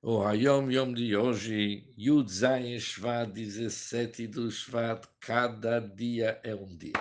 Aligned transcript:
O 0.00 0.22
Hayom 0.22 0.70
Yom 0.70 0.94
de 0.94 1.16
hoje, 1.16 1.84
Yud 1.96 2.28
Zayin 2.28 2.78
Shvat, 2.78 3.32
17 3.32 4.28
do 4.28 4.48
Shvat, 4.48 5.04
cada 5.18 5.80
dia 5.80 6.40
é 6.44 6.54
um 6.54 6.76
dia. 6.76 6.92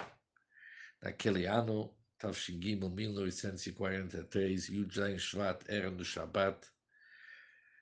Naquele 0.99 1.45
ano, 1.45 1.95
Tavshingim, 2.17 2.89
1943, 2.89 4.69
Yud 4.69 4.91
Zayin 4.91 5.19
Shvat 5.19 5.63
era 5.69 5.91
no 5.91 6.03
Shabbat, 6.03 6.67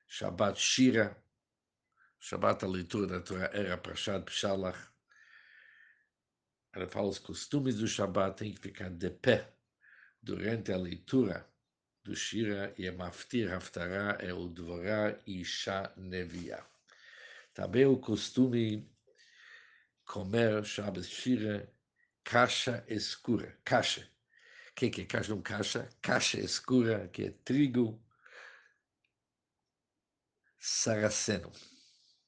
Shabbat 0.06 0.60
Shira, 0.60 1.16
Shabbat 2.20 2.66
a 2.66 2.68
leitura 2.68 3.08
da 3.08 3.22
Torá 3.22 3.50
era 3.54 3.78
Prashat 3.78 4.26
Pshalach. 4.26 4.92
Ela 6.74 6.88
fala 6.88 7.08
os 7.08 7.20
costumes 7.20 7.78
do 7.78 7.88
Shabbat, 7.88 8.36
tem 8.36 8.52
que 8.54 8.60
ficar 8.60 8.90
de 8.90 9.12
pé 9.12 9.56
durante 10.22 10.74
a 10.74 10.78
leitura 10.78 11.50
do 12.06 12.16
Shira 12.16 12.72
e 12.78 12.90
Maftir 12.92 13.52
Haftarah 13.52 14.18
é 14.20 14.32
o 14.32 14.48
Dvorah 14.48 15.20
Isha 15.26 15.92
Nevia. 15.98 16.64
Também 17.52 17.86
o 17.86 17.98
costume 17.98 18.88
comer 20.06 20.64
Shabbos 20.64 21.10
Shira 21.10 21.68
caixa 22.24 22.86
escura. 22.88 23.58
Caixa. 23.66 24.08
O 24.70 24.76
que, 24.76 24.92
que 24.92 25.02
é 25.02 25.06
caixa? 25.06 25.34
Não 25.34 25.42
caixa? 25.42 25.90
Caixa 26.00 26.40
escura, 26.40 27.08
que 27.08 27.24
é 27.24 27.32
trigo 27.44 28.00
saraceno. 30.60 31.52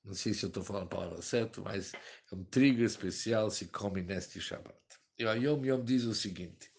Não 0.03 0.15
sei 0.15 0.33
se 0.33 0.43
eu 0.43 0.47
estou 0.47 0.63
falando 0.63 0.85
a 0.85 0.89
palavra 0.89 1.21
certa, 1.21 1.61
mas 1.61 1.93
é 1.93 2.35
um 2.35 2.43
trigo 2.45 2.81
especial 2.81 3.51
se 3.51 3.67
come 3.67 4.01
neste 4.01 4.41
Shabbat. 4.41 4.75
E 5.19 5.25
o 5.25 5.33
Yom 5.33 5.63
Yom 5.65 5.83
diz 5.83 6.03
o 6.05 6.15
seguinte: 6.15 6.71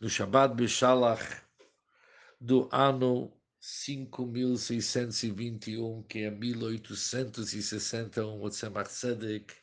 no 0.00 0.08
Shabbat 0.08 0.56
Bishalach, 0.56 1.22
do 2.42 2.68
ano 2.72 3.32
5621, 3.60 6.02
que 6.02 6.24
é 6.24 6.30
1861, 6.30 8.42
o 8.42 8.50
Tzemach 8.50 8.90
Tzedek 8.90 9.54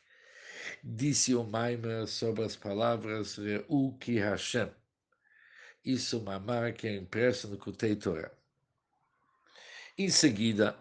disse 0.82 1.34
o 1.34 1.44
Maimer 1.44 2.06
sobre 2.06 2.42
as 2.42 2.56
palavras 2.56 3.36
Reu 3.36 3.94
Ki 4.00 4.18
Hashem. 4.18 4.70
Isso 5.84 6.22
mamar 6.22 6.72
que 6.72 6.88
é 6.88 6.96
impresso 6.96 7.48
no 7.48 7.58
Kutei 7.58 7.96
Torah. 7.96 8.32
Em 9.98 10.08
seguida, 10.08 10.74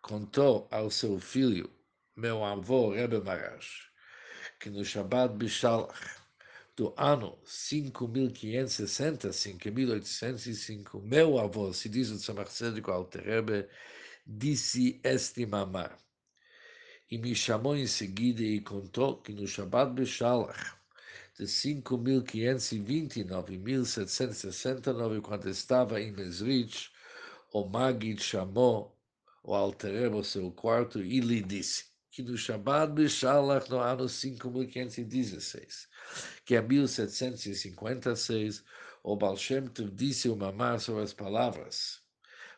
contou 0.00 0.66
ao 0.70 0.90
seu 0.90 1.20
filho, 1.20 1.70
meu 2.16 2.42
avô 2.42 2.94
Rebbe 2.94 3.20
Marash, 3.20 3.90
que 4.58 4.70
no 4.70 4.82
Shabbat 4.82 5.34
Bishalach, 5.34 6.21
do 6.74 6.94
ano 6.96 7.38
5560, 7.44 9.30
5805, 9.32 11.00
meu 11.02 11.38
avô, 11.38 11.70
se 11.72 11.88
diz 11.88 12.10
o 12.10 12.16
Tzemach 12.16 12.50
Alterebe, 12.90 13.68
disse 14.26 14.98
este 15.04 15.44
mamar. 15.44 15.98
E 17.10 17.18
me 17.18 17.34
chamou 17.34 17.76
em 17.76 17.86
seguida 17.86 18.42
e 18.42 18.58
contou 18.60 19.20
que 19.20 19.34
no 19.34 19.46
Shabbat 19.46 19.92
Beshalach, 19.92 20.74
de 21.38 21.46
5529 21.46 23.58
1769, 23.58 25.20
quando 25.20 25.50
estava 25.50 26.00
em 26.00 26.10
Mesrich, 26.10 26.90
o 27.52 27.66
Magid 27.66 28.22
chamou 28.22 28.96
o 29.42 29.54
Alterebe 29.54 30.16
ao 30.16 30.24
seu 30.24 30.50
quarto 30.50 31.02
e 31.02 31.20
lhe 31.20 31.42
disse 31.42 31.91
que 32.12 32.22
no 32.22 32.36
Shabbat 32.36 32.92
Beshalach, 32.92 33.70
no 33.70 33.80
ano 33.80 34.06
5516, 34.06 35.88
que 36.44 36.54
é 36.54 36.60
1756, 36.60 38.62
o 39.02 39.16
Baal 39.16 39.38
Shem 39.38 39.66
Tov 39.68 39.90
disse 39.90 40.28
o 40.28 40.36
mamar 40.36 40.78
sobre 40.78 41.04
as 41.04 41.14
palavras. 41.14 42.02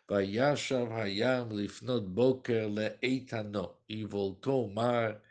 Vayashav 0.09 0.93
Hayam 0.93 1.51
Lifnot 1.51 2.05
Boker 2.09 2.69
Leitano, 2.69 3.77
e 3.89 4.05
voltou 4.05 4.67
o 4.67 4.75
mar 4.75 5.23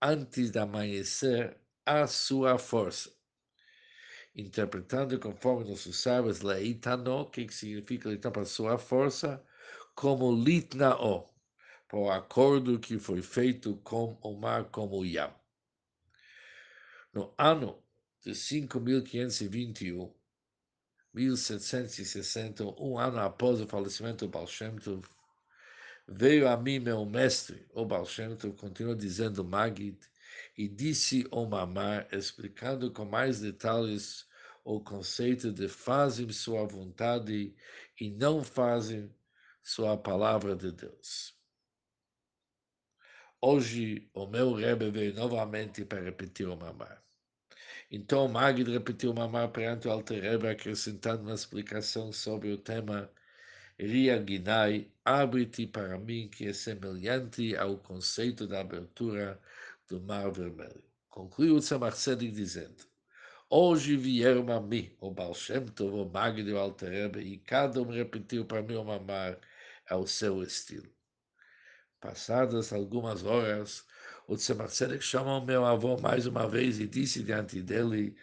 antes 0.00 0.50
de 0.50 0.58
amanhecer 0.58 1.56
a 1.86 2.06
sua 2.06 2.58
força. 2.58 3.10
Interpretando 4.36 5.18
conforme 5.18 5.70
nossos 5.70 5.96
sábios, 5.96 6.42
Leitano, 6.42 7.30
que 7.30 7.50
significa 7.50 8.12
então 8.12 8.30
para 8.30 8.44
sua 8.44 8.76
força, 8.76 9.42
como 9.94 10.30
Litnao, 10.30 11.29
por 11.90 12.08
acordo 12.12 12.78
que 12.78 13.00
foi 13.00 13.20
feito 13.20 13.74
com 13.82 14.16
o 14.22 14.32
mar 14.32 14.66
como 14.66 15.04
Yam. 15.04 15.34
No 17.12 17.34
ano 17.36 17.82
de 18.24 18.30
5.521, 18.30 20.08
1760, 21.12 22.64
um 22.80 22.96
ano 22.96 23.18
após 23.18 23.60
o 23.60 23.66
falecimento 23.66 24.24
do 24.24 24.30
Baal 24.30 24.46
Shem 24.46 24.76
Tov, 24.76 25.04
veio 26.06 26.46
a 26.48 26.56
mim 26.56 26.78
meu 26.78 27.04
mestre, 27.04 27.66
o 27.74 27.84
Baal 27.84 28.06
Shem 28.06 28.36
Tov, 28.36 28.56
continua 28.56 28.94
dizendo 28.94 29.42
Magid, 29.42 29.98
e 30.56 30.68
disse 30.68 31.26
o 31.32 31.44
Mamar, 31.44 32.06
explicando 32.12 32.92
com 32.92 33.04
mais 33.04 33.40
detalhes 33.40 34.28
o 34.62 34.78
conceito 34.78 35.50
de 35.50 35.66
fazem 35.66 36.30
sua 36.30 36.64
vontade 36.64 37.52
e 38.00 38.10
não 38.10 38.44
fazem 38.44 39.12
sua 39.60 39.96
palavra 39.96 40.54
de 40.54 40.70
Deus. 40.70 41.39
Hoje, 43.42 44.06
o 44.12 44.26
meu 44.26 44.52
Rebbe 44.52 44.90
veio 44.90 45.14
novamente 45.14 45.82
para 45.84 46.02
repetir 46.02 46.46
o 46.46 46.56
Mamar. 46.56 47.02
Então, 47.90 48.28
Magid 48.28 48.70
repetiu 48.70 49.14
Mamar 49.14 49.50
perante 49.50 49.88
o 49.88 49.90
Alter 49.90 50.22
Rebbe, 50.22 50.48
acrescentando 50.48 51.22
uma 51.22 51.34
explicação 51.34 52.12
sobre 52.12 52.52
o 52.52 52.58
tema 52.58 53.10
Ria 53.78 54.22
Ginai, 54.22 54.92
abre-te 55.02 55.66
para 55.66 55.98
mim, 55.98 56.28
que 56.28 56.48
é 56.48 56.52
semelhante 56.52 57.56
ao 57.56 57.78
conceito 57.78 58.46
da 58.46 58.60
abertura 58.60 59.40
do 59.88 60.02
Mar 60.02 60.30
Vermelho. 60.30 60.84
Concluiu 61.08 61.56
o 61.56 61.60
Tzedek 61.60 62.30
dizendo, 62.30 62.84
Hoje 63.48 63.96
vieram 63.96 64.52
a 64.52 64.60
mim, 64.60 64.94
o 65.00 65.10
Baal 65.10 65.34
Shem 65.34 65.64
Tov, 65.66 65.94
o 65.94 66.10
Magid 66.10 66.46
e 66.46 66.52
o 66.52 66.58
Alter 66.58 66.90
Rebbe, 66.90 67.20
e 67.20 67.38
cada 67.38 67.80
um 67.80 67.88
repetiu 67.88 68.44
para 68.44 68.62
mim 68.62 68.74
o 68.74 68.84
Mamar 68.84 69.38
ao 69.88 70.06
seu 70.06 70.42
estilo. 70.42 70.99
Passadas 72.00 72.72
algumas 72.72 73.24
horas, 73.24 73.84
o 74.26 74.34
Tzemach 74.34 75.00
chamou 75.00 75.44
meu 75.44 75.66
avô 75.66 75.98
mais 75.98 76.26
uma 76.26 76.48
vez 76.48 76.80
e 76.80 76.86
disse 76.86 77.22
diante 77.22 77.60
dele 77.60 78.16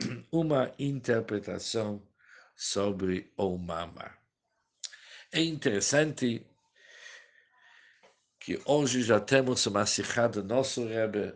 uma 0.32 0.72
interpretação 0.76 2.02
sobre 2.56 3.32
o 3.36 3.56
Mama. 3.56 4.12
É 5.30 5.40
interessante 5.40 6.44
que 8.40 8.60
hoje 8.64 9.02
já 9.02 9.20
temos 9.20 9.64
uma 9.66 9.86
sikha 9.86 10.28
do 10.28 10.42
nosso 10.42 10.84
Rebbe 10.84 11.32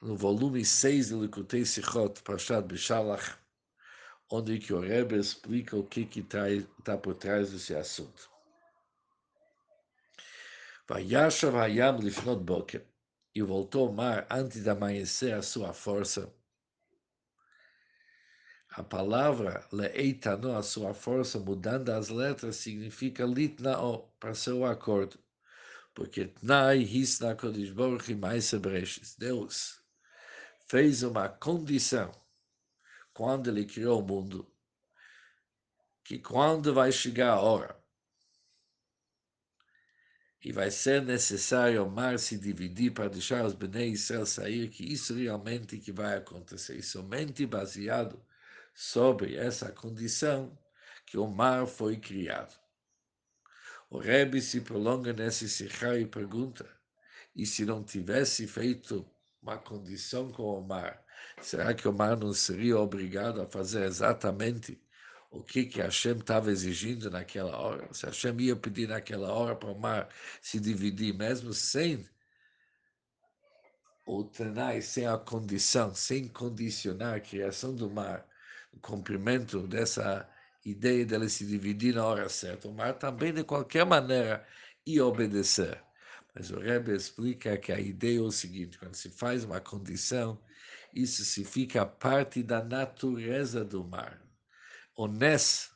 no 0.00 0.16
volume 0.16 0.64
6 0.64 1.10
do 1.10 1.20
Likutei 1.20 1.66
Sichot, 1.66 2.22
Pashat 2.22 2.66
Bishalach, 2.66 3.36
onde 4.30 4.58
que 4.58 4.72
o 4.72 4.80
Rebbe 4.80 5.18
explica 5.18 5.76
o 5.76 5.84
que 5.84 6.08
está 6.78 6.96
por 6.96 7.14
trás 7.16 7.52
desse 7.52 7.74
assunto. 7.74 8.31
Vayashav 10.88 12.00
Lifnot 12.02 12.42
Boker 12.42 12.84
e 13.34 13.40
voltou 13.40 13.86
ao 13.86 13.92
mar 13.92 14.26
antes 14.28 14.64
de 14.64 14.68
amanhecer 14.68 15.32
a 15.32 15.42
sua 15.42 15.72
força. 15.72 16.32
A 18.68 18.82
palavra 18.82 19.66
leitano, 19.70 20.56
a 20.56 20.62
sua 20.62 20.92
força, 20.92 21.38
mudando 21.38 21.90
as 21.90 22.08
letras, 22.08 22.56
significa 22.56 23.24
litnao, 23.24 24.12
para 24.18 24.34
seu 24.34 24.64
acordo. 24.64 25.18
Porque 25.94 26.26
tnai 26.26 26.78
hisna 26.78 27.36
kodesh 27.36 27.70
baruch 27.70 28.12
Deus 29.18 29.80
fez 30.66 31.02
uma 31.02 31.28
condição 31.28 32.10
quando 33.12 33.50
ele 33.50 33.66
criou 33.66 34.00
o 34.00 34.02
mundo, 34.02 34.50
que 36.02 36.18
quando 36.18 36.72
vai 36.72 36.90
chegar 36.90 37.32
a 37.32 37.40
hora 37.40 37.81
e 40.44 40.50
vai 40.50 40.70
ser 40.70 41.02
necessário 41.02 41.84
o 41.84 41.90
mar 41.90 42.18
se 42.18 42.36
dividir 42.36 42.92
para 42.92 43.08
deixar 43.08 43.44
os 43.44 43.54
Bnei 43.54 43.90
Israel 43.90 44.26
sair, 44.26 44.68
que 44.68 44.84
isso 44.84 45.14
realmente 45.14 45.78
que 45.78 45.92
vai 45.92 46.16
acontecer. 46.16 46.76
E 46.76 46.82
somente 46.82 47.46
baseado 47.46 48.20
sobre 48.74 49.36
essa 49.36 49.70
condição 49.70 50.58
que 51.06 51.16
o 51.16 51.28
mar 51.28 51.66
foi 51.66 51.96
criado. 51.96 52.54
O 53.88 53.98
Rebbe 53.98 54.40
se 54.40 54.60
prolonga 54.60 55.12
nesse 55.12 55.48
Sikha 55.48 55.98
e 55.98 56.06
pergunta, 56.06 56.68
e 57.36 57.46
se 57.46 57.64
não 57.64 57.84
tivesse 57.84 58.46
feito 58.46 59.06
uma 59.40 59.58
condição 59.58 60.32
com 60.32 60.58
o 60.58 60.66
mar, 60.66 61.04
será 61.40 61.72
que 61.74 61.86
o 61.86 61.92
mar 61.92 62.16
não 62.16 62.32
seria 62.32 62.78
obrigado 62.78 63.40
a 63.40 63.46
fazer 63.46 63.84
exatamente 63.84 64.80
o 65.32 65.42
que 65.42 65.64
que 65.64 65.80
Hashem 65.80 66.18
estava 66.18 66.50
exigindo 66.50 67.10
naquela 67.10 67.56
hora. 67.56 67.88
Se 67.92 68.04
Hashem 68.04 68.38
ia 68.40 68.54
pedir 68.54 68.88
naquela 68.88 69.32
hora 69.32 69.56
para 69.56 69.70
o 69.70 69.78
mar 69.78 70.08
se 70.42 70.60
dividir, 70.60 71.14
mesmo 71.14 71.54
sem 71.54 72.06
o 74.06 74.24
Tanai, 74.24 74.82
sem 74.82 75.06
a 75.06 75.16
condição, 75.16 75.94
sem 75.94 76.28
condicionar 76.28 77.14
a 77.14 77.20
criação 77.20 77.74
do 77.74 77.90
mar, 77.90 78.26
o 78.74 78.80
cumprimento 78.80 79.66
dessa 79.66 80.28
ideia 80.64 81.06
dele 81.06 81.28
se 81.30 81.46
dividir 81.46 81.94
na 81.94 82.04
hora 82.04 82.28
certa. 82.28 82.68
O 82.68 82.74
mar 82.74 82.98
também, 82.98 83.32
de 83.32 83.42
qualquer 83.42 83.86
maneira, 83.86 84.46
e 84.86 85.00
obedecer. 85.00 85.82
Mas 86.34 86.50
o 86.50 86.58
Rebbe 86.58 86.94
explica 86.94 87.56
que 87.56 87.72
a 87.72 87.80
ideia 87.80 88.18
é 88.18 88.22
o 88.22 88.30
seguinte: 88.30 88.78
quando 88.78 88.94
se 88.96 89.08
faz 89.08 89.44
uma 89.44 89.60
condição, 89.60 90.38
isso 90.94 91.24
se 91.24 91.44
fica 91.44 91.86
parte 91.86 92.42
da 92.42 92.62
natureza 92.62 93.64
do 93.64 93.82
mar. 93.84 94.20
O 94.94 95.06
Nes, 95.06 95.70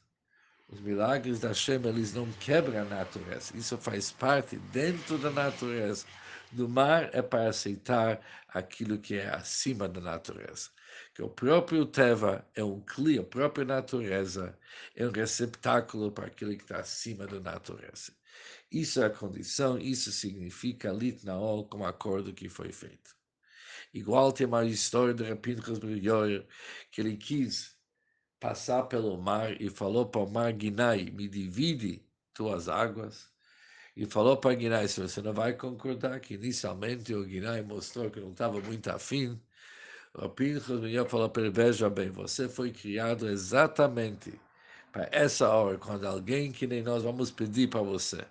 os 0.69 0.79
milagres 0.81 1.41
da 1.41 1.49
Hashem, 1.49 1.83
eles 1.87 2.13
não 2.13 2.31
quebram 2.33 2.83
a 2.83 2.85
natureza. 2.85 3.57
Isso 3.57 3.79
faz 3.79 4.13
parte 4.13 4.59
dentro 4.59 5.17
da 5.17 5.31
natureza. 5.31 6.05
Do 6.53 6.69
mar 6.69 7.09
é 7.15 7.23
para 7.23 7.49
aceitar 7.49 8.21
aquilo 8.49 8.99
que 8.99 9.15
é 9.15 9.29
acima 9.29 9.89
da 9.89 10.01
natureza. 10.01 10.69
Que 11.15 11.23
o 11.23 11.31
próprio 11.31 11.87
Teva 11.87 12.47
é 12.55 12.63
um 12.63 12.81
cli, 12.81 13.19
a 13.19 13.25
própria 13.25 13.65
natureza 13.65 14.59
é 14.95 15.07
um 15.07 15.11
receptáculo 15.11 16.12
para 16.12 16.27
aquilo 16.27 16.55
que 16.55 16.62
está 16.62 16.79
acima 16.79 17.27
da 17.27 17.41
natureza. 17.41 18.12
Isso 18.71 19.01
é 19.01 19.07
a 19.07 19.11
condição, 19.11 19.79
isso 19.79 20.12
significa 20.12 20.93
litnaol 20.93 21.67
como 21.69 21.87
acordo 21.87 22.35
que 22.35 22.49
foi 22.49 22.71
feito. 22.71 23.17
Igual 23.95 24.31
tem 24.31 24.47
uma 24.47 24.65
história 24.65 25.15
de 25.15 25.25
Rapinchas 25.25 25.79
Brilhor, 25.79 26.45
que 26.91 27.01
ele 27.01 27.17
quis 27.17 27.75
passar 28.41 28.85
pelo 28.85 29.17
mar 29.19 29.61
e 29.61 29.71
falou 29.71 30.06
para 30.06 30.21
o 30.23 30.31
mar 30.31 30.53
Guinai, 30.53 31.11
me 31.11 31.29
divide 31.29 32.03
tuas 32.35 32.69
águas. 32.69 33.29
E 33.97 34.05
falou 34.06 34.37
para 34.37 34.55
Guinai, 34.55 34.88
se 34.88 35.00
você 35.00 35.23
não 35.23 35.33
vai 35.33 35.55
concordar, 35.55 36.21
que 36.21 36.35
inicialmente 36.35 37.15
o 37.15 37.25
Guinai 37.25 37.62
mostrou 37.62 38.11
que 38.11 38.21
não 38.21 38.33
estava 38.33 38.61
muito 38.61 38.88
afim. 38.91 39.41
O 40.15 40.29
Pinchas 40.29 40.81
Brilhor 40.81 41.09
falou 41.09 41.31
para 41.31 41.43
ele, 41.43 41.50
veja 41.50 41.91
bem, 41.91 42.11
você 42.11 42.49
foi 42.49 42.73
criado 42.73 43.29
exatamente 43.29 44.38
para 44.93 45.09
essa 45.12 45.49
hora, 45.49 45.79
quando 45.79 46.06
alguém 46.06 46.53
que 46.53 46.67
nem 46.67 46.83
nós 46.83 47.03
vamos 47.03 47.31
pedir 47.31 47.69
para 47.69 47.83
você 47.83 48.25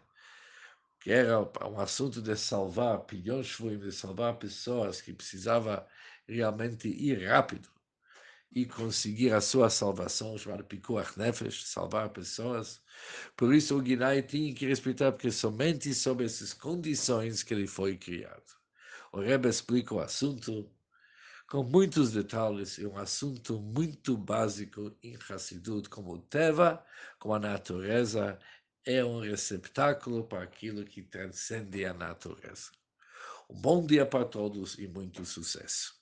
que 1.06 1.12
era 1.12 1.40
um 1.40 1.80
assunto 1.80 2.20
de 2.20 2.36
salvar 2.36 2.98
pilhões 3.02 3.56
de 3.80 3.92
salvar 3.92 4.38
pessoas 4.38 5.00
que 5.00 5.14
precisava 5.14 5.86
realmente 6.28 6.88
ir 6.88 7.28
rápido 7.28 7.70
e 8.56 8.66
conseguir 8.66 9.34
a 9.34 9.42
sua 9.42 9.70
salvação, 9.70 10.38
chamada 10.38 10.64
Pikuach 10.64 11.20
Nefesh, 11.20 11.66
salvar 11.66 12.10
pessoas. 12.10 12.82
Por 13.36 13.54
isso 13.54 13.78
o 13.78 13.82
Guinai 13.82 14.24
tinha 14.24 14.56
que 14.56 14.66
respeitar, 14.66 15.12
porque 15.12 15.30
somente 15.30 15.94
sob 15.94 16.24
essas 16.24 16.54
condições 16.54 17.44
que 17.44 17.54
ele 17.54 17.68
foi 17.68 17.98
criado. 17.98 18.56
O 19.12 19.20
Rebbe 19.20 19.50
explica 19.50 19.94
o 19.94 20.00
assunto 20.00 20.72
com 21.48 21.64
muitos 21.64 22.14
detalhes, 22.14 22.80
é 22.80 22.88
um 22.88 22.98
assunto 22.98 23.62
muito 23.62 24.18
básico 24.18 24.98
em 25.04 25.18
Hassidut, 25.30 25.90
como 25.90 26.14
o 26.14 26.20
Teva, 26.20 26.84
como 27.20 27.36
a 27.36 27.40
natureza 27.40 28.40
é 28.86 29.04
um 29.04 29.20
receptáculo 29.20 30.28
para 30.28 30.44
aquilo 30.44 30.86
que 30.86 31.04
transcende 31.04 31.86
a 31.86 31.94
natureza. 31.94 32.72
Um 33.50 33.60
bom 33.60 33.86
dia 33.86 34.06
para 34.06 34.26
todos 34.26 34.80
e 34.80 34.88
muito 34.88 35.26
sucesso. 35.26 35.95